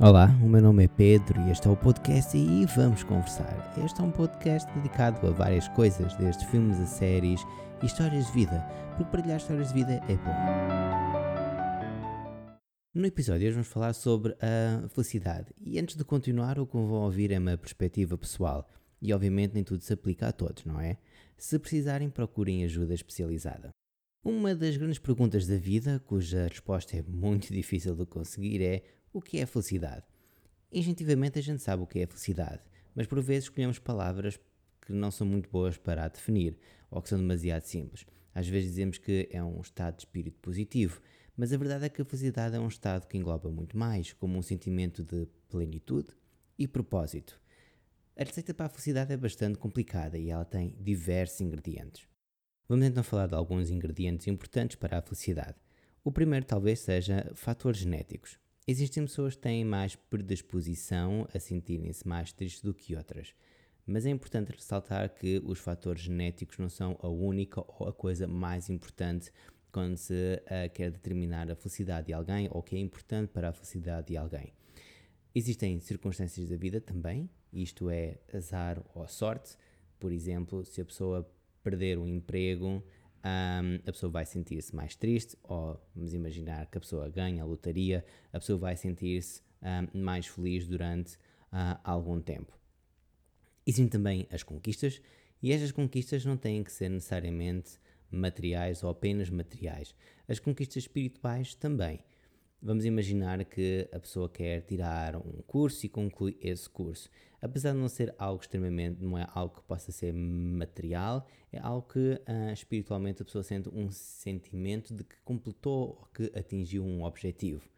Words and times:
Olá, 0.00 0.28
o 0.42 0.48
meu 0.48 0.62
nome 0.62 0.84
é 0.84 0.88
Pedro 0.88 1.38
e 1.42 1.50
este 1.50 1.68
é 1.68 1.70
o 1.70 1.76
podcast 1.76 2.34
e 2.34 2.64
vamos 2.74 3.04
conversar. 3.04 3.74
Este 3.84 4.00
é 4.00 4.02
um 4.02 4.10
podcast 4.10 4.72
dedicado 4.72 5.24
a 5.26 5.30
várias 5.30 5.68
coisas, 5.68 6.16
desde 6.16 6.46
filmes 6.46 6.80
a 6.80 6.86
séries 6.86 7.42
e 7.82 7.86
histórias 7.86 8.26
de 8.28 8.32
vida, 8.32 8.66
porque 8.96 9.12
partilhar 9.12 9.36
histórias 9.36 9.68
de 9.68 9.74
vida 9.74 10.02
é 10.08 10.16
bom. 10.16 10.32
No 12.94 13.04
episódio 13.06 13.46
hoje 13.46 13.52
vamos 13.52 13.68
falar 13.68 13.92
sobre 13.92 14.34
a 14.40 14.88
felicidade 14.88 15.52
e 15.60 15.78
antes 15.78 15.94
de 15.94 16.04
continuar 16.04 16.58
o 16.58 16.66
que 16.66 16.72
vão 16.72 17.02
ouvir 17.02 17.30
é 17.30 17.38
uma 17.38 17.58
perspectiva 17.58 18.16
pessoal 18.16 18.66
e 19.00 19.12
obviamente 19.12 19.52
nem 19.52 19.62
tudo 19.62 19.82
se 19.82 19.92
aplica 19.92 20.28
a 20.28 20.32
todos, 20.32 20.64
não 20.64 20.80
é? 20.80 20.96
Se 21.36 21.58
precisarem 21.58 22.08
procurem 22.08 22.64
ajuda 22.64 22.94
especializada. 22.94 23.68
Uma 24.24 24.54
das 24.54 24.74
grandes 24.76 24.98
perguntas 24.98 25.46
da 25.46 25.56
vida, 25.56 26.00
cuja 26.06 26.46
resposta 26.48 26.96
é 26.96 27.02
muito 27.02 27.52
difícil 27.52 27.94
de 27.94 28.06
conseguir, 28.06 28.62
é 28.62 28.82
o 29.12 29.20
que 29.20 29.38
é 29.38 29.46
felicidade? 29.46 30.04
Instintivamente 30.72 31.38
a 31.38 31.42
gente 31.42 31.62
sabe 31.62 31.82
o 31.82 31.86
que 31.86 31.98
é 31.98 32.06
felicidade, 32.06 32.62
mas 32.94 33.06
por 33.06 33.20
vezes 33.20 33.44
escolhemos 33.44 33.78
palavras 33.78 34.40
que 34.80 34.92
não 34.92 35.10
são 35.10 35.26
muito 35.26 35.50
boas 35.50 35.76
para 35.76 36.04
a 36.04 36.08
definir 36.08 36.58
ou 36.90 37.02
que 37.02 37.08
são 37.08 37.18
demasiado 37.18 37.62
simples. 37.62 38.06
Às 38.34 38.48
vezes 38.48 38.70
dizemos 38.70 38.98
que 38.98 39.28
é 39.30 39.42
um 39.42 39.60
estado 39.60 39.96
de 39.96 40.02
espírito 40.02 40.38
positivo, 40.40 41.00
mas 41.36 41.52
a 41.52 41.56
verdade 41.56 41.84
é 41.84 41.88
que 41.88 42.00
a 42.00 42.04
felicidade 42.04 42.56
é 42.56 42.58
um 42.58 42.68
estado 42.68 43.06
que 43.06 43.18
engloba 43.18 43.50
muito 43.50 43.76
mais, 43.76 44.12
como 44.14 44.38
um 44.38 44.42
sentimento 44.42 45.04
de 45.04 45.26
plenitude 45.48 46.08
e 46.58 46.66
propósito. 46.66 47.38
A 48.16 48.24
receita 48.24 48.54
para 48.54 48.66
a 48.66 48.68
felicidade 48.68 49.12
é 49.12 49.16
bastante 49.16 49.58
complicada 49.58 50.18
e 50.18 50.30
ela 50.30 50.44
tem 50.44 50.76
diversos 50.80 51.40
ingredientes. 51.40 52.06
Vamos 52.68 52.86
então 52.86 53.02
falar 53.02 53.26
de 53.26 53.34
alguns 53.34 53.70
ingredientes 53.70 54.26
importantes 54.26 54.76
para 54.76 54.98
a 54.98 55.02
felicidade. 55.02 55.56
O 56.04 56.10
primeiro 56.10 56.46
talvez 56.46 56.80
seja 56.80 57.30
fatores 57.34 57.80
genéticos. 57.80 58.41
Existem 58.66 59.04
pessoas 59.04 59.34
que 59.34 59.42
têm 59.42 59.64
mais 59.64 59.96
predisposição 59.96 61.26
a 61.34 61.40
sentirem-se 61.40 62.06
mais 62.06 62.32
tristes 62.32 62.62
do 62.62 62.72
que 62.72 62.94
outras, 62.94 63.34
mas 63.84 64.06
é 64.06 64.10
importante 64.10 64.52
ressaltar 64.52 65.12
que 65.12 65.42
os 65.44 65.58
fatores 65.58 66.02
genéticos 66.02 66.58
não 66.58 66.68
são 66.68 66.96
a 67.02 67.08
única 67.08 67.60
ou 67.60 67.88
a 67.88 67.92
coisa 67.92 68.28
mais 68.28 68.70
importante 68.70 69.32
quando 69.72 69.96
se 69.96 70.14
uh, 70.14 70.72
quer 70.72 70.92
determinar 70.92 71.50
a 71.50 71.56
felicidade 71.56 72.06
de 72.06 72.12
alguém 72.12 72.46
ou 72.52 72.60
o 72.60 72.62
que 72.62 72.76
é 72.76 72.78
importante 72.78 73.30
para 73.30 73.48
a 73.48 73.52
felicidade 73.52 74.08
de 74.08 74.16
alguém. 74.16 74.52
Existem 75.34 75.80
circunstâncias 75.80 76.48
da 76.48 76.56
vida 76.56 76.80
também, 76.80 77.28
isto 77.52 77.90
é 77.90 78.20
azar 78.32 78.80
ou 78.94 79.08
sorte. 79.08 79.56
Por 79.98 80.12
exemplo, 80.12 80.64
se 80.64 80.80
a 80.80 80.84
pessoa 80.84 81.28
perder 81.64 81.98
o 81.98 82.06
emprego, 82.06 82.84
um, 83.24 83.76
a 83.86 83.92
pessoa 83.92 84.10
vai 84.10 84.26
sentir-se 84.26 84.74
mais 84.74 84.94
triste, 84.96 85.36
ou 85.42 85.80
vamos 85.94 86.12
imaginar 86.12 86.66
que 86.66 86.78
a 86.78 86.80
pessoa 86.80 87.08
ganha 87.08 87.42
a 87.42 87.46
lotaria, 87.46 88.04
a 88.32 88.38
pessoa 88.38 88.58
vai 88.58 88.76
sentir-se 88.76 89.42
um, 89.62 90.00
mais 90.00 90.26
feliz 90.26 90.66
durante 90.66 91.14
uh, 91.52 91.78
algum 91.84 92.20
tempo. 92.20 92.58
Existem 93.66 93.88
também 93.88 94.26
as 94.30 94.42
conquistas, 94.42 95.00
e 95.42 95.52
estas 95.52 95.72
conquistas 95.72 96.24
não 96.24 96.36
têm 96.36 96.62
que 96.62 96.72
ser 96.72 96.88
necessariamente 96.88 97.78
materiais 98.10 98.82
ou 98.82 98.90
apenas 98.90 99.30
materiais. 99.30 99.94
As 100.28 100.38
conquistas 100.38 100.84
espirituais 100.84 101.54
também. 101.54 102.00
Vamos 102.64 102.84
imaginar 102.84 103.44
que 103.44 103.88
a 103.90 103.98
pessoa 103.98 104.28
quer 104.28 104.60
tirar 104.60 105.16
um 105.16 105.42
curso 105.48 105.84
e 105.84 105.88
conclui 105.88 106.38
esse 106.40 106.70
curso. 106.70 107.10
Apesar 107.40 107.72
de 107.72 107.78
não 107.78 107.88
ser 107.88 108.14
algo 108.16 108.40
extremamente, 108.40 109.02
não 109.02 109.18
é 109.18 109.26
algo 109.34 109.56
que 109.56 109.62
possa 109.62 109.90
ser 109.90 110.12
material, 110.14 111.26
é 111.50 111.58
algo 111.58 111.88
que 111.88 111.98
uh, 111.98 112.52
espiritualmente 112.52 113.20
a 113.20 113.24
pessoa 113.24 113.42
sente 113.42 113.68
um 113.68 113.90
sentimento 113.90 114.94
de 114.94 115.02
que 115.02 115.16
completou 115.24 115.98
ou 116.00 116.08
que 116.14 116.30
atingiu 116.38 116.84
um 116.84 117.02
objetivo. 117.02 117.68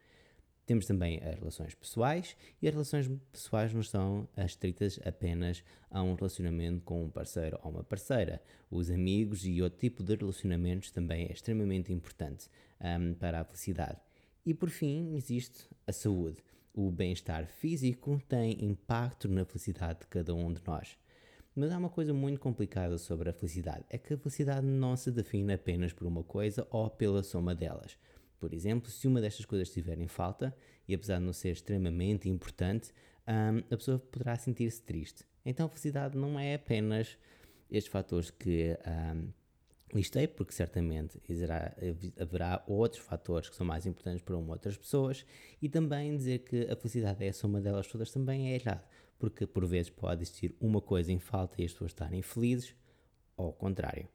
Temos 0.67 0.85
também 0.85 1.17
as 1.23 1.33
relações 1.33 1.73
pessoais, 1.73 2.37
e 2.61 2.67
as 2.67 2.73
relações 2.75 3.09
pessoais 3.31 3.73
não 3.73 3.81
estão 3.81 4.29
estritas 4.37 4.99
apenas 5.03 5.63
a 5.89 6.03
um 6.03 6.13
relacionamento 6.13 6.81
com 6.81 7.05
um 7.05 7.09
parceiro 7.09 7.59
ou 7.63 7.71
uma 7.71 7.83
parceira. 7.83 8.39
Os 8.69 8.91
amigos 8.91 9.47
e 9.47 9.63
outro 9.63 9.79
tipo 9.79 10.03
de 10.03 10.15
relacionamentos 10.15 10.91
também 10.91 11.25
é 11.25 11.31
extremamente 11.31 11.91
importante 11.91 12.47
um, 12.79 13.15
para 13.15 13.39
a 13.41 13.43
felicidade. 13.43 13.97
E 14.45 14.53
por 14.53 14.69
fim, 14.69 15.15
existe 15.15 15.67
a 15.87 15.91
saúde. 15.91 16.37
O 16.71 16.91
bem-estar 16.91 17.47
físico 17.47 18.21
tem 18.27 18.63
impacto 18.63 19.27
na 19.27 19.43
felicidade 19.43 20.01
de 20.01 20.07
cada 20.07 20.35
um 20.35 20.53
de 20.53 20.61
nós. 20.67 20.97
Mas 21.55 21.71
há 21.71 21.77
uma 21.77 21.89
coisa 21.89 22.13
muito 22.13 22.39
complicada 22.39 22.97
sobre 22.97 23.29
a 23.29 23.33
felicidade: 23.33 23.85
é 23.89 23.97
que 23.97 24.13
a 24.13 24.17
felicidade 24.17 24.67
não 24.67 24.95
se 24.95 25.09
define 25.09 25.53
apenas 25.53 25.93
por 25.93 26.05
uma 26.05 26.23
coisa 26.23 26.67
ou 26.69 26.89
pela 26.89 27.23
soma 27.23 27.55
delas. 27.55 27.97
Por 28.37 28.53
exemplo, 28.53 28.91
se 28.91 29.07
uma 29.07 29.19
destas 29.19 29.45
coisas 29.45 29.69
estiver 29.69 29.97
em 29.99 30.07
falta, 30.07 30.55
e 30.87 30.93
apesar 30.93 31.17
de 31.17 31.25
não 31.25 31.33
ser 31.33 31.49
extremamente 31.49 32.29
importante, 32.29 32.91
um, 33.27 33.59
a 33.73 33.77
pessoa 33.77 33.97
poderá 33.97 34.35
sentir-se 34.35 34.81
triste. 34.81 35.25
Então 35.43 35.65
a 35.65 35.69
felicidade 35.69 36.15
não 36.15 36.39
é 36.39 36.53
apenas 36.53 37.17
estes 37.71 37.91
fatores 37.91 38.29
que 38.29 38.77
um, 38.85 39.29
listei, 39.93 40.27
porque 40.27 40.53
certamente 40.53 41.19
haverá 42.19 42.63
outros 42.67 43.01
fatores 43.01 43.49
que 43.49 43.55
são 43.55 43.65
mais 43.65 43.85
importantes 43.85 44.21
para 44.21 44.35
uma 44.35 44.53
outras 44.53 44.77
pessoas, 44.77 45.25
e 45.61 45.69
também 45.69 46.15
dizer 46.15 46.39
que 46.39 46.63
a 46.69 46.75
felicidade 46.75 47.23
é 47.23 47.29
a 47.29 47.33
soma 47.33 47.61
delas 47.61 47.87
todas 47.87 48.11
também 48.11 48.51
é 48.51 48.55
errado, 48.55 48.83
porque 49.17 49.45
por 49.45 49.65
vezes 49.65 49.89
pode 49.89 50.23
existir 50.23 50.55
uma 50.59 50.81
coisa 50.81 51.11
em 51.11 51.19
falta 51.19 51.61
e 51.61 51.65
as 51.65 51.71
pessoas 51.71 51.91
estarem 51.91 52.21
felizes, 52.21 52.75
ou 53.37 53.47
ao 53.47 53.53
contrário. 53.53 54.07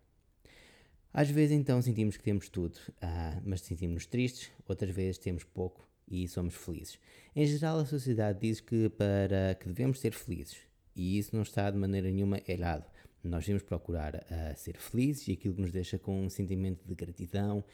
Às 1.13 1.29
vezes 1.29 1.57
então 1.57 1.81
sentimos 1.83 2.17
que 2.17 2.23
temos 2.23 2.49
tudo, 2.49 2.79
ah, 3.01 3.41
mas 3.45 3.63
sentimos-nos 3.63 4.07
tristes, 4.07 4.51
outras 4.69 4.95
vezes 4.95 5.19
temos 5.19 5.43
pouco 5.43 5.89
e 6.07 6.27
somos 6.29 6.55
felizes. 6.55 6.99
Em 7.35 7.47
geral, 7.47 7.79
a 7.79 7.87
sociedade 7.87 8.41
diz 8.41 8.61
que 8.61 8.89
para 8.91 9.55
que 9.55 9.67
devemos 9.67 10.01
ser 10.01 10.13
felizes, 10.13 10.59
e 10.95 11.19
isso 11.19 11.35
não 11.35 11.43
está 11.43 11.71
de 11.71 11.79
maneira 11.79 12.11
nenhuma 12.11 12.41
errado. 12.47 12.85
Nós 13.23 13.45
devemos 13.45 13.63
procurar 13.63 14.15
uh, 14.15 14.57
ser 14.57 14.77
felizes 14.79 15.29
e 15.29 15.33
aquilo 15.33 15.55
que 15.55 15.61
nos 15.61 15.73
deixa 15.73 15.99
com 15.99 16.25
um 16.25 16.31
sentimento 16.31 16.87
de 16.87 16.95
gratidão, 16.95 17.65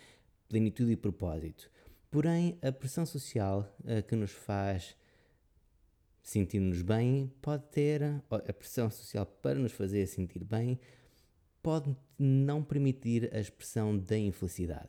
plenitude 0.49 0.93
e 0.93 0.97
propósito. 0.97 1.71
Porém, 2.11 2.59
a 2.63 2.73
pressão 2.73 3.07
social 3.07 3.69
uh, 3.81 4.03
que 4.07 4.17
nos 4.17 4.33
faz 4.33 4.97
sentir-nos 6.23 6.83
bem 6.83 7.33
pode 7.41 7.63
ter, 7.71 8.03
a 8.03 8.53
pressão 8.53 8.91
social 8.91 9.25
para 9.25 9.59
nos 9.59 9.73
fazer 9.73 10.07
sentir 10.07 10.43
bem, 10.43 10.81
pode 11.63 11.97
não 12.19 12.65
permitir 12.65 13.31
a 13.33 13.39
expressão 13.39 13.97
da 13.97 14.19
infelicidade. 14.19 14.89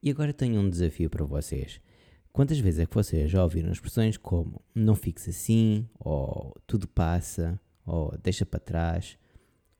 E 0.00 0.10
agora 0.10 0.32
tenho 0.32 0.60
um 0.60 0.70
desafio 0.70 1.10
para 1.10 1.24
vocês. 1.24 1.80
Quantas 2.32 2.58
vezes 2.58 2.80
é 2.80 2.86
que 2.86 2.94
vocês 2.94 3.30
já 3.30 3.42
ouviram 3.42 3.70
expressões 3.70 4.16
como 4.16 4.62
não 4.74 4.94
fixe 4.94 5.30
assim, 5.30 5.88
ou 5.98 6.56
tudo 6.66 6.88
passa, 6.88 7.60
ou 7.84 8.16
deixa 8.22 8.46
para 8.46 8.58
trás? 8.58 9.18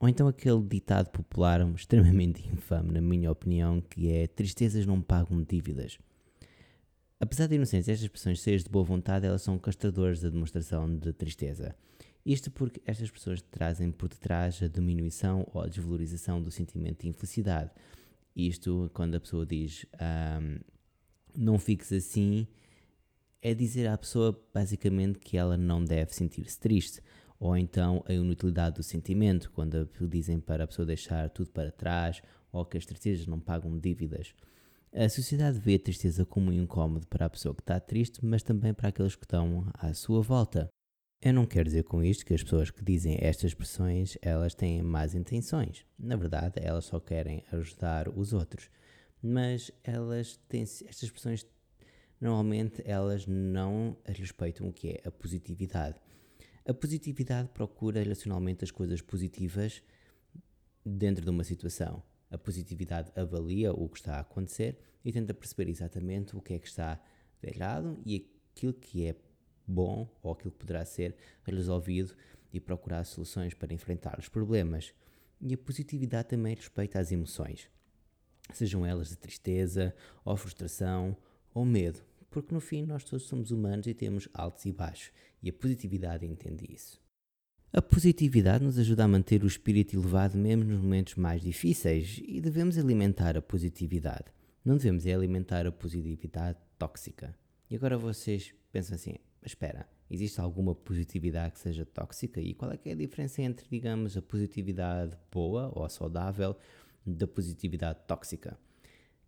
Ou 0.02 0.08
então 0.08 0.26
aquele 0.26 0.60
ditado 0.64 1.10
popular 1.10 1.60
extremamente 1.76 2.44
infame, 2.52 2.90
na 2.90 3.00
minha 3.00 3.30
opinião, 3.30 3.80
que 3.80 4.10
é 4.10 4.26
tristezas 4.26 4.84
não 4.84 5.00
pagam 5.00 5.40
dívidas. 5.44 5.96
Apesar 7.20 7.46
de 7.46 7.54
inocentes 7.54 7.88
estas 7.88 8.02
expressões 8.02 8.42
cheias 8.42 8.64
de 8.64 8.68
boa 8.68 8.84
vontade, 8.84 9.26
elas 9.26 9.42
são 9.42 9.56
castradoras 9.60 10.20
da 10.20 10.28
demonstração 10.28 10.92
de 10.92 11.12
tristeza. 11.12 11.76
Isto 12.26 12.50
porque 12.50 12.82
estas 12.84 13.12
pessoas 13.12 13.40
trazem 13.42 13.92
por 13.92 14.08
detrás 14.08 14.60
a 14.60 14.66
diminuição 14.66 15.46
ou 15.54 15.62
a 15.62 15.68
desvalorização 15.68 16.42
do 16.42 16.50
sentimento 16.50 17.02
de 17.02 17.08
infelicidade. 17.08 17.70
Isto, 18.34 18.90
quando 18.92 19.14
a 19.14 19.20
pessoa 19.20 19.46
diz 19.46 19.86
um, 20.00 20.58
não 21.36 21.60
fiques 21.60 21.92
assim, 21.92 22.48
é 23.40 23.54
dizer 23.54 23.86
à 23.86 23.96
pessoa 23.96 24.36
basicamente 24.52 25.20
que 25.20 25.36
ela 25.36 25.56
não 25.56 25.84
deve 25.84 26.12
sentir-se 26.12 26.58
triste 26.58 27.00
ou 27.42 27.56
então 27.56 28.04
a 28.06 28.12
inutilidade 28.12 28.76
do 28.76 28.84
sentimento, 28.84 29.50
quando 29.50 29.90
dizem 30.08 30.38
para 30.38 30.62
a 30.62 30.66
pessoa 30.68 30.86
deixar 30.86 31.28
tudo 31.28 31.50
para 31.50 31.72
trás, 31.72 32.22
ou 32.52 32.64
que 32.64 32.78
as 32.78 32.86
tristezas 32.86 33.26
não 33.26 33.40
pagam 33.40 33.76
dívidas. 33.76 34.32
A 34.94 35.08
sociedade 35.08 35.58
vê 35.58 35.74
a 35.74 35.78
tristeza 35.80 36.24
como 36.24 36.50
um 36.50 36.52
incómodo 36.52 37.04
para 37.08 37.26
a 37.26 37.30
pessoa 37.30 37.52
que 37.52 37.60
está 37.62 37.80
triste, 37.80 38.24
mas 38.24 38.44
também 38.44 38.72
para 38.72 38.90
aqueles 38.90 39.16
que 39.16 39.24
estão 39.24 39.66
à 39.74 39.92
sua 39.92 40.22
volta. 40.22 40.68
Eu 41.20 41.34
não 41.34 41.44
quero 41.44 41.64
dizer 41.64 41.82
com 41.82 42.00
isto 42.00 42.24
que 42.24 42.32
as 42.32 42.44
pessoas 42.44 42.70
que 42.70 42.84
dizem 42.84 43.18
estas 43.20 43.50
expressões 43.50 44.16
elas 44.22 44.54
têm 44.54 44.80
más 44.80 45.12
intenções. 45.12 45.84
Na 45.98 46.14
verdade, 46.14 46.60
elas 46.62 46.84
só 46.84 47.00
querem 47.00 47.42
ajudar 47.50 48.08
os 48.08 48.32
outros. 48.32 48.70
Mas 49.20 49.72
elas 49.82 50.36
têm 50.48 50.62
estas 50.62 51.02
expressões 51.02 51.44
normalmente 52.20 52.80
elas 52.84 53.26
não 53.26 53.96
respeitam 54.04 54.68
o 54.68 54.72
que 54.72 54.90
é 54.90 55.02
a 55.04 55.10
positividade. 55.10 55.96
A 56.64 56.72
positividade 56.72 57.48
procura 57.48 58.00
relacionalmente 58.00 58.62
as 58.62 58.70
coisas 58.70 59.00
positivas 59.00 59.82
dentro 60.84 61.24
de 61.24 61.30
uma 61.30 61.42
situação. 61.42 62.02
A 62.30 62.38
positividade 62.38 63.10
avalia 63.16 63.72
o 63.72 63.88
que 63.88 63.98
está 63.98 64.16
a 64.16 64.20
acontecer 64.20 64.78
e 65.04 65.12
tenta 65.12 65.34
perceber 65.34 65.68
exatamente 65.68 66.36
o 66.36 66.40
que 66.40 66.54
é 66.54 66.58
que 66.58 66.68
está 66.68 67.00
errado 67.42 68.00
e 68.06 68.30
aquilo 68.54 68.72
que 68.72 69.06
é 69.06 69.16
bom 69.66 70.08
ou 70.22 70.32
aquilo 70.32 70.52
que 70.52 70.58
poderá 70.58 70.84
ser 70.84 71.16
resolvido 71.44 72.14
e 72.52 72.60
procurar 72.60 73.04
soluções 73.04 73.54
para 73.54 73.74
enfrentar 73.74 74.18
os 74.20 74.28
problemas. 74.28 74.94
E 75.40 75.54
a 75.54 75.58
positividade 75.58 76.28
também 76.28 76.54
respeita 76.54 77.00
as 77.00 77.10
emoções, 77.10 77.68
sejam 78.52 78.86
elas 78.86 79.08
de 79.08 79.16
tristeza, 79.16 79.92
ou 80.24 80.36
frustração, 80.36 81.16
ou 81.52 81.64
medo. 81.64 82.04
Porque 82.32 82.54
no 82.54 82.60
fim 82.60 82.82
nós 82.82 83.04
todos 83.04 83.26
somos 83.26 83.50
humanos 83.50 83.86
e 83.86 83.94
temos 83.94 84.28
altos 84.32 84.64
e 84.64 84.72
baixos, 84.72 85.12
e 85.42 85.50
a 85.50 85.52
positividade 85.52 86.26
entende 86.26 86.66
isso. 86.72 87.00
A 87.72 87.80
positividade 87.80 88.64
nos 88.64 88.78
ajuda 88.78 89.04
a 89.04 89.08
manter 89.08 89.42
o 89.42 89.46
espírito 89.46 89.96
elevado 89.96 90.36
mesmo 90.36 90.64
nos 90.64 90.80
momentos 90.80 91.14
mais 91.14 91.40
difíceis 91.40 92.20
e 92.24 92.40
devemos 92.40 92.76
alimentar 92.76 93.36
a 93.36 93.40
positividade. 93.40 94.26
Não 94.64 94.76
devemos 94.76 95.06
é 95.06 95.14
alimentar 95.14 95.66
a 95.66 95.72
positividade 95.72 96.58
tóxica. 96.78 97.34
E 97.70 97.76
agora 97.76 97.96
vocês 97.96 98.54
pensam 98.70 98.94
assim: 98.94 99.14
espera, 99.42 99.88
existe 100.10 100.38
alguma 100.40 100.74
positividade 100.74 101.54
que 101.54 101.60
seja 101.60 101.86
tóxica? 101.86 102.40
E 102.40 102.52
qual 102.52 102.70
é 102.72 102.78
é 102.84 102.92
a 102.92 102.94
diferença 102.94 103.40
entre, 103.40 103.66
digamos, 103.70 104.16
a 104.16 104.22
positividade 104.22 105.16
boa 105.30 105.72
ou 105.74 105.88
saudável 105.88 106.54
da 107.06 107.26
positividade 107.26 108.00
tóxica? 108.06 108.58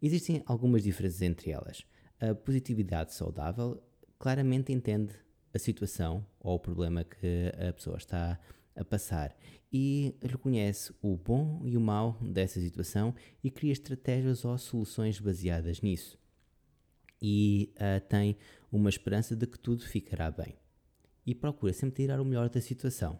Existem 0.03 0.43
algumas 0.45 0.83
diferenças 0.83 1.23
entre 1.23 1.51
elas. 1.51 1.87
A 2.21 2.35
positividade 2.35 3.13
saudável 3.13 3.83
claramente 4.19 4.73
entende 4.73 5.15
a 5.53 5.59
situação 5.59 6.25
ou 6.41 6.57
o 6.57 6.59
problema 6.59 7.05
que 7.05 7.53
a 7.69 7.73
pessoa 7.73 7.97
está 7.97 8.39
a 8.77 8.85
passar 8.85 9.37
e 9.73 10.15
reconhece 10.23 10.93
o 11.03 11.17
bom 11.17 11.63
e 11.65 11.77
o 11.77 11.81
mau 11.81 12.19
dessa 12.21 12.61
situação 12.61 13.15
e 13.43 13.51
cria 13.51 13.73
estratégias 13.73 14.45
ou 14.45 14.57
soluções 14.59 15.19
baseadas 15.19 15.81
nisso. 15.81 16.19
E 17.21 17.73
uh, 17.77 18.01
tem 18.09 18.37
uma 18.71 18.89
esperança 18.89 19.35
de 19.35 19.47
que 19.47 19.59
tudo 19.59 19.85
ficará 19.85 20.31
bem. 20.31 20.57
E 21.27 21.35
procura 21.35 21.73
sempre 21.73 22.03
tirar 22.03 22.21
o 22.21 22.25
melhor 22.25 22.49
da 22.49 22.61
situação. 22.61 23.19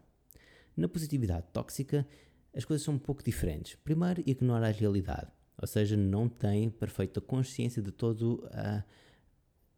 Na 0.77 0.87
positividade 0.87 1.47
tóxica, 1.51 2.07
as 2.53 2.63
coisas 2.63 2.85
são 2.85 2.93
um 2.93 2.99
pouco 2.99 3.23
diferentes. 3.23 3.75
Primeiro, 3.75 4.21
ignora 4.25 4.67
a 4.67 4.71
realidade, 4.71 5.31
ou 5.65 5.67
seja, 5.67 5.97
não 5.97 6.29
tem 6.29 6.69
perfeita 6.69 7.19
consciência 7.19 7.81
de 7.81 7.91
todo 7.91 8.47
a. 8.51 8.83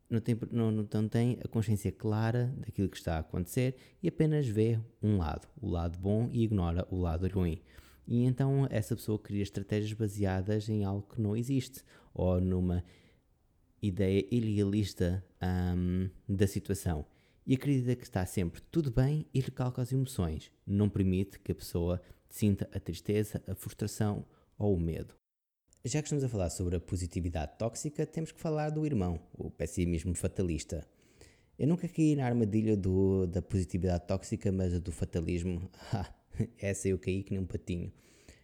Não 0.09 0.19
tem, 0.19 0.37
não, 0.51 0.71
não 0.71 1.07
tem 1.07 1.37
a 1.43 1.47
consciência 1.47 1.91
clara 1.91 2.53
daquilo 2.57 2.87
que 2.87 2.97
está 2.97 3.15
a 3.15 3.19
acontecer 3.19 3.75
e 4.01 4.07
apenas 4.07 4.47
vê 4.47 4.79
um 5.03 5.17
lado, 5.17 5.47
o 5.61 5.67
lado 5.69 5.97
bom, 5.99 6.29
e 6.31 6.43
ignora 6.43 6.87
o 6.89 6.97
lado 6.97 7.27
ruim. 7.27 7.61
E 8.05 8.23
então 8.23 8.67
essa 8.69 8.95
pessoa 8.95 9.19
cria 9.19 9.43
estratégias 9.43 9.91
baseadas 9.91 10.69
em 10.69 10.85
algo 10.85 11.05
que 11.13 11.19
não 11.21 11.35
existe 11.35 11.83
ou 12.13 12.39
numa 12.39 12.83
ideia 13.81 14.25
idealista 14.31 15.23
um, 15.41 16.09
da 16.27 16.47
situação 16.47 17.05
e 17.45 17.55
acredita 17.55 17.95
que 17.95 18.03
está 18.03 18.25
sempre 18.25 18.61
tudo 18.71 18.91
bem 18.91 19.25
e 19.33 19.39
recalca 19.39 19.81
as 19.81 19.91
emoções. 19.93 20.51
Não 20.65 20.89
permite 20.89 21.39
que 21.39 21.51
a 21.51 21.55
pessoa 21.55 22.01
sinta 22.29 22.69
a 22.73 22.79
tristeza, 22.79 23.41
a 23.47 23.55
frustração 23.55 24.25
ou 24.57 24.75
o 24.75 24.79
medo. 24.79 25.13
Já 25.85 26.01
que 26.01 26.07
estamos 26.07 26.23
a 26.23 26.29
falar 26.29 26.49
sobre 26.49 26.75
a 26.75 26.79
positividade 26.79 27.57
tóxica, 27.57 28.05
temos 28.05 28.31
que 28.31 28.39
falar 28.39 28.71
do 28.71 28.85
irmão, 28.85 29.19
o 29.37 29.49
pessimismo 29.49 30.13
fatalista. 30.15 30.85
Eu 31.57 31.67
nunca 31.67 31.87
caí 31.87 32.15
na 32.15 32.25
armadilha 32.25 32.75
do, 32.75 33.25
da 33.27 33.41
positividade 33.41 34.05
tóxica, 34.05 34.51
mas 34.51 34.77
do 34.79 34.91
fatalismo, 34.91 35.69
ah, 35.93 36.11
essa 36.57 36.89
eu 36.89 36.97
caí 36.97 37.23
que 37.23 37.31
nem 37.31 37.41
um 37.41 37.45
patinho. 37.45 37.91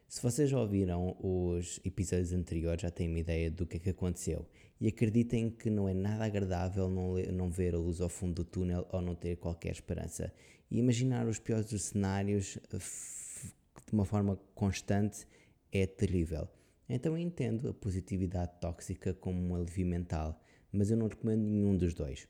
Se 0.08 0.22
vocês 0.22 0.50
já 0.50 0.60
ouviram 0.60 1.18
os 1.20 1.80
episódios 1.84 2.34
anteriores, 2.34 2.84
já 2.84 2.92
têm 2.92 3.10
uma 3.10 3.20
ideia 3.20 3.50
do 3.50 3.66
que 3.66 3.78
é 3.78 3.80
que 3.80 3.90
aconteceu. 3.90 4.48
E 4.80 4.88
acreditem 4.88 5.50
que 5.50 5.72
não 5.72 5.90
é 5.90 5.94
nada 5.94 6.26
agradável 6.26 6.88
não, 6.88 7.16
não 7.32 7.50
ver 7.50 7.74
a 7.74 7.80
luz 7.80 8.00
ao 8.00 8.10
fundo 8.10 8.36
do 8.36 8.46
túnel 8.46 8.88
ou 8.92 9.02
não 9.02 9.16
ter 9.16 9.38
qualquer 9.38 9.72
esperança. 9.72 10.32
E 10.70 10.78
imaginar 10.78 11.28
os 11.28 11.40
piores 11.40 11.70
cenários 11.82 12.60
de 12.70 13.92
uma 13.92 14.06
forma 14.06 14.40
constante 14.54 15.28
é 15.72 15.88
terrível. 15.88 16.48
Então 16.88 17.14
eu 17.14 17.18
entendo 17.18 17.70
a 17.70 17.74
positividade 17.74 18.60
tóxica 18.60 19.14
como 19.14 19.42
um 19.42 19.56
alívio 19.56 19.86
mental, 19.86 20.42
mas 20.72 20.92
eu 20.92 20.98
não 20.98 21.08
recomendo 21.08 21.42
nenhum 21.42 21.78
dos 21.78 21.94
dois. 21.94 22.28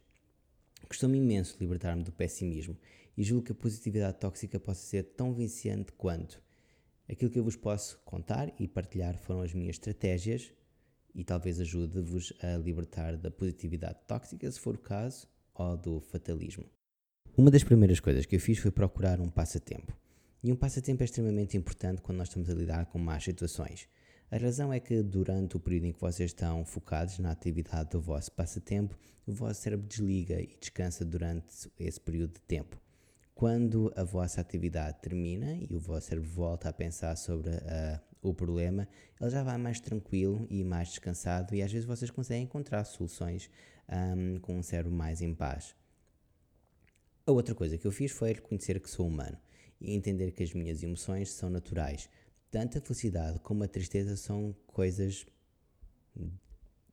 Costumo 0.87 1.15
imenso 1.15 1.57
libertar-me 1.59 2.03
do 2.03 2.11
pessimismo 2.11 2.77
e 3.17 3.23
julgo 3.23 3.45
que 3.45 3.51
a 3.51 3.55
positividade 3.55 4.19
tóxica 4.19 4.59
possa 4.59 4.81
ser 4.81 5.03
tão 5.03 5.33
viciante 5.33 5.91
quanto. 5.93 6.41
Aquilo 7.09 7.31
que 7.31 7.39
eu 7.39 7.43
vos 7.43 7.55
posso 7.55 7.99
contar 8.05 8.53
e 8.59 8.67
partilhar 8.67 9.17
foram 9.17 9.41
as 9.41 9.53
minhas 9.53 9.75
estratégias 9.75 10.53
e 11.13 11.23
talvez 11.23 11.59
ajude-vos 11.59 12.33
a 12.41 12.57
libertar 12.57 13.17
da 13.17 13.29
positividade 13.29 13.99
tóxica, 14.07 14.49
se 14.49 14.59
for 14.59 14.75
o 14.75 14.79
caso, 14.79 15.27
ou 15.53 15.77
do 15.77 15.99
fatalismo. 15.99 16.65
Uma 17.37 17.51
das 17.51 17.63
primeiras 17.63 17.99
coisas 17.99 18.25
que 18.25 18.35
eu 18.35 18.39
fiz 18.39 18.57
foi 18.57 18.71
procurar 18.71 19.19
um 19.19 19.29
passatempo. 19.29 19.95
E 20.43 20.51
um 20.51 20.55
passatempo 20.55 21.03
é 21.03 21.05
extremamente 21.05 21.55
importante 21.55 22.01
quando 22.01 22.17
nós 22.17 22.27
estamos 22.27 22.49
a 22.49 22.53
lidar 22.53 22.85
com 22.87 22.99
más 22.99 23.23
situações. 23.23 23.87
A 24.33 24.37
razão 24.37 24.73
é 24.73 24.79
que 24.79 25.03
durante 25.03 25.55
o 25.55 25.59
período 25.59 25.85
em 25.85 25.93
que 25.93 26.01
vocês 26.01 26.31
estão 26.31 26.65
focados 26.65 27.19
na 27.19 27.29
atividade 27.29 27.91
do 27.91 28.01
vosso 28.01 28.31
passatempo, 28.31 28.97
o 29.27 29.31
vosso 29.31 29.61
cérebro 29.61 29.85
desliga 29.85 30.41
e 30.41 30.57
descansa 30.59 31.05
durante 31.05 31.71
esse 31.79 32.01
período 32.01 32.33
de 32.33 32.41
tempo. 32.41 32.81
Quando 33.35 33.93
a 33.95 34.03
vossa 34.03 34.41
atividade 34.41 34.97
termina 35.03 35.53
e 35.53 35.75
o 35.75 35.79
vosso 35.79 36.07
cérebro 36.07 36.27
volta 36.31 36.67
a 36.67 36.73
pensar 36.73 37.15
sobre 37.15 37.51
uh, 37.51 38.01
o 38.23 38.33
problema, 38.33 38.87
ele 39.21 39.29
já 39.29 39.43
vai 39.43 39.55
mais 39.59 39.79
tranquilo 39.79 40.47
e 40.49 40.63
mais 40.63 40.87
descansado 40.87 41.53
e 41.53 41.61
às 41.61 41.71
vezes 41.71 41.85
vocês 41.85 42.09
conseguem 42.09 42.45
encontrar 42.45 42.85
soluções 42.85 43.51
um, 43.87 44.39
com 44.39 44.57
um 44.57 44.63
cérebro 44.63 44.91
mais 44.91 45.21
em 45.21 45.35
paz. 45.35 45.75
A 47.27 47.31
outra 47.31 47.53
coisa 47.53 47.77
que 47.77 47.85
eu 47.85 47.91
fiz 47.91 48.11
foi 48.11 48.33
reconhecer 48.33 48.79
que 48.79 48.89
sou 48.89 49.05
humano 49.05 49.37
e 49.79 49.93
entender 49.93 50.31
que 50.31 50.41
as 50.41 50.53
minhas 50.55 50.81
emoções 50.81 51.29
são 51.29 51.51
naturais 51.51 52.09
tanto 52.53 52.77
a 52.77 52.81
felicidade 52.81 53.39
como 53.39 53.63
a 53.63 53.67
tristeza 53.67 54.15
são 54.15 54.55
coisas 54.67 55.25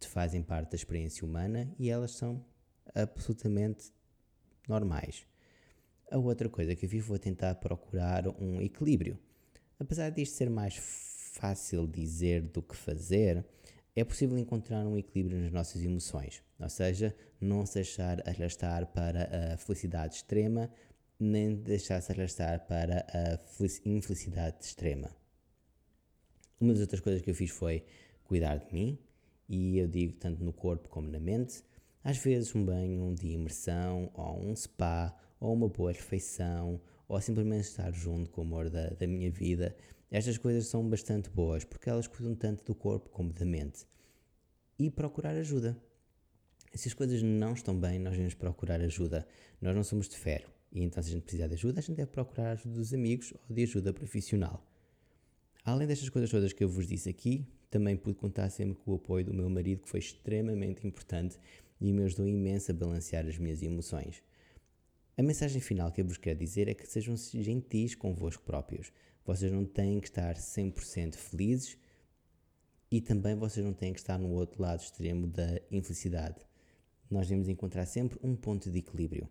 que 0.01 0.07
fazem 0.07 0.43
parte 0.43 0.71
da 0.71 0.75
experiência 0.75 1.23
humana 1.23 1.71
e 1.79 1.91
elas 1.91 2.13
são 2.13 2.43
absolutamente 2.95 3.93
normais. 4.67 5.27
A 6.11 6.17
outra 6.17 6.49
coisa 6.49 6.75
que 6.75 6.87
eu 6.87 6.89
fiz 6.89 7.05
foi 7.05 7.19
tentar 7.19 7.57
procurar 7.57 8.27
um 8.41 8.59
equilíbrio. 8.63 9.19
Apesar 9.79 10.09
disto 10.09 10.33
ser 10.33 10.49
mais 10.49 10.77
fácil 11.35 11.87
dizer 11.87 12.41
do 12.41 12.63
que 12.63 12.75
fazer, 12.75 13.45
é 13.95 14.03
possível 14.03 14.39
encontrar 14.39 14.87
um 14.87 14.97
equilíbrio 14.97 15.43
nas 15.43 15.53
nossas 15.53 15.83
emoções, 15.83 16.43
ou 16.59 16.71
seja, 16.71 17.15
não 17.39 17.67
se 17.67 17.75
deixar 17.75 18.27
arrastar 18.27 18.87
para 18.87 19.53
a 19.53 19.59
felicidade 19.59 20.15
extrema, 20.15 20.71
nem 21.19 21.55
deixar-se 21.55 22.11
arrastar 22.13 22.67
para 22.67 23.05
a 23.13 23.39
infelicidade 23.85 24.65
extrema. 24.65 25.20
Uma 26.61 26.75
das 26.75 26.83
outras 26.83 27.01
coisas 27.01 27.23
que 27.23 27.31
eu 27.31 27.35
fiz 27.35 27.51
foi 27.51 27.83
cuidar 28.23 28.59
de 28.59 28.71
mim, 28.71 28.99
e 29.49 29.79
eu 29.79 29.89
digo 29.89 30.13
tanto 30.13 30.45
no 30.45 30.53
corpo 30.53 30.91
como 30.91 31.09
na 31.09 31.19
mente. 31.19 31.63
Às 32.05 32.19
vezes, 32.19 32.55
um 32.55 32.63
banho 32.65 33.15
de 33.15 33.29
imersão, 33.29 34.11
ou 34.13 34.45
um 34.45 34.55
spa, 34.55 35.17
ou 35.41 35.55
uma 35.55 35.69
boa 35.69 35.91
refeição, 35.91 36.79
ou 37.09 37.21
simplesmente 37.21 37.65
estar 37.65 37.91
junto 37.93 38.31
com 38.31 38.43
o 38.43 38.45
amor 38.45 38.69
da, 38.69 38.91
da 38.91 39.07
minha 39.07 39.31
vida. 39.31 39.75
Estas 40.11 40.37
coisas 40.37 40.67
são 40.67 40.87
bastante 40.89 41.31
boas 41.31 41.65
porque 41.65 41.89
elas 41.89 42.07
cuidam 42.07 42.35
tanto 42.35 42.63
do 42.63 42.75
corpo 42.75 43.09
como 43.09 43.33
da 43.33 43.47
mente. 43.47 43.87
E 44.79 44.91
procurar 44.91 45.31
ajuda. 45.31 45.77
Se 46.75 46.89
as 46.89 46.95
coisas 46.95 47.23
não 47.23 47.55
estão 47.55 47.75
bem, 47.79 47.99
nós 47.99 48.13
devemos 48.13 48.35
procurar 48.35 48.81
ajuda. 48.81 49.27
Nós 49.61 49.75
não 49.75 49.83
somos 49.83 50.09
de 50.09 50.17
ferro. 50.17 50.51
E 50.71 50.83
então, 50.83 51.03
se 51.03 51.09
a 51.09 51.13
gente 51.13 51.23
precisar 51.23 51.49
de 51.49 51.55
ajuda, 51.55 51.81
a 51.81 51.83
gente 51.83 51.97
deve 51.97 52.11
procurar 52.11 52.53
ajuda 52.53 52.75
dos 52.75 52.93
amigos 52.93 53.33
ou 53.33 53.55
de 53.55 53.63
ajuda 53.63 53.93
profissional. 53.93 54.65
Além 55.65 55.87
destas 55.87 56.09
coisas 56.09 56.31
todas 56.31 56.53
que 56.53 56.65
eu 56.65 56.69
vos 56.69 56.87
disse 56.87 57.09
aqui, 57.09 57.47
também 57.71 57.97
pude 57.97 58.17
contar 58.17 58.49
sempre 58.51 58.77
com 58.77 58.93
o 58.93 58.95
apoio 58.95 59.25
do 59.25 59.35
meu 59.35 59.49
marido, 59.49 59.83
que 59.83 59.89
foi 59.89 60.01
extremamente 60.01 60.87
importante 60.87 61.39
e 61.81 61.93
me 61.93 62.03
ajudou 62.05 62.27
imenso 62.27 62.71
a 62.71 62.75
balancear 62.75 63.27
as 63.27 63.39
minhas 63.39 63.63
emoções. 63.63 64.23
A 65.17 65.23
mensagem 65.23 65.61
final 65.61 65.93
que 65.93 66.01
eu 66.01 66.05
vos 66.05 66.17
quero 66.17 66.39
dizer 66.39 66.67
é 66.69 66.75
que 66.75 66.87
sejam 66.87 67.15
gentis 67.17 67.95
convosco 67.95 68.43
próprios. 68.43 68.91
Vocês 69.25 69.53
não 69.53 69.65
têm 69.65 70.01
que 70.01 70.09
estar 70.09 70.35
100% 70.35 71.15
felizes 71.15 71.77
e 72.91 73.01
também 73.01 73.37
vocês 73.37 73.65
não 73.65 73.73
têm 73.73 73.93
que 73.93 74.01
estar 74.01 74.19
no 74.19 74.31
outro 74.31 74.63
lado 74.63 74.81
extremo 74.81 75.27
da 75.27 75.61
infelicidade. 75.71 76.37
Nós 77.11 77.29
devemos 77.29 77.49
encontrar 77.49 77.87
sempre 77.87 78.19
um 78.23 78.35
ponto 78.35 78.71
de 78.71 78.79
equilíbrio. 78.79 79.29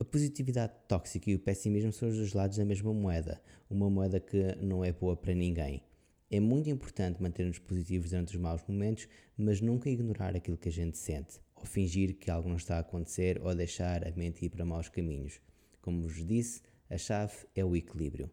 A 0.00 0.04
positividade 0.04 0.72
tóxica 0.88 1.30
e 1.30 1.36
o 1.36 1.38
pessimismo 1.38 1.92
são 1.92 2.08
os 2.08 2.16
dois 2.16 2.32
lados 2.32 2.56
da 2.56 2.64
mesma 2.64 2.92
moeda, 2.92 3.40
uma 3.70 3.88
moeda 3.88 4.18
que 4.18 4.56
não 4.56 4.84
é 4.84 4.92
boa 4.92 5.16
para 5.16 5.32
ninguém. 5.32 5.84
É 6.28 6.40
muito 6.40 6.68
importante 6.68 7.22
manter-nos 7.22 7.60
positivos 7.60 8.10
durante 8.10 8.34
os 8.34 8.40
maus 8.40 8.60
momentos, 8.66 9.08
mas 9.36 9.60
nunca 9.60 9.88
ignorar 9.88 10.34
aquilo 10.34 10.56
que 10.56 10.68
a 10.68 10.72
gente 10.72 10.98
sente, 10.98 11.40
ou 11.54 11.64
fingir 11.64 12.16
que 12.16 12.28
algo 12.28 12.48
não 12.48 12.56
está 12.56 12.76
a 12.76 12.80
acontecer, 12.80 13.40
ou 13.40 13.54
deixar 13.54 14.04
a 14.04 14.10
mente 14.10 14.44
ir 14.44 14.48
para 14.48 14.64
maus 14.64 14.88
caminhos. 14.88 15.40
Como 15.80 16.02
vos 16.02 16.26
disse, 16.26 16.60
a 16.90 16.98
chave 16.98 17.46
é 17.54 17.64
o 17.64 17.76
equilíbrio. 17.76 18.28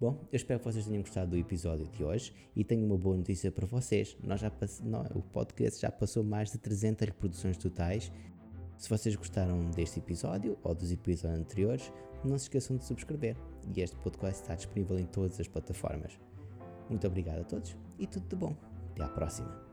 Bom, 0.00 0.26
eu 0.32 0.36
espero 0.36 0.60
que 0.60 0.64
vocês 0.64 0.86
tenham 0.86 1.02
gostado 1.02 1.32
do 1.32 1.36
episódio 1.36 1.88
de 1.88 2.02
hoje 2.02 2.32
e 2.56 2.64
tenho 2.64 2.86
uma 2.86 2.96
boa 2.96 3.16
notícia 3.16 3.52
para 3.52 3.66
vocês. 3.66 4.16
Nós 4.22 4.40
já 4.40 4.50
pass... 4.50 4.80
não, 4.80 5.02
o 5.14 5.20
podcast 5.20 5.82
já 5.82 5.90
passou 5.90 6.24
mais 6.24 6.52
de 6.52 6.58
300 6.58 7.06
reproduções 7.06 7.58
totais 7.58 8.10
se 8.78 8.88
vocês 8.88 9.16
gostaram 9.16 9.70
deste 9.72 9.98
episódio 9.98 10.56
ou 10.62 10.74
dos 10.74 10.92
episódios 10.92 11.40
anteriores, 11.40 11.92
não 12.24 12.38
se 12.38 12.44
esqueçam 12.44 12.76
de 12.76 12.84
subscrever. 12.84 13.36
E 13.74 13.80
este 13.80 13.96
podcast 13.96 14.40
está 14.40 14.54
disponível 14.54 14.98
em 14.98 15.06
todas 15.06 15.38
as 15.40 15.48
plataformas. 15.48 16.18
Muito 16.88 17.06
obrigado 17.06 17.40
a 17.40 17.44
todos 17.44 17.76
e 17.98 18.06
tudo 18.06 18.28
de 18.28 18.36
bom. 18.36 18.56
Até 18.92 19.02
à 19.02 19.08
próxima. 19.08 19.67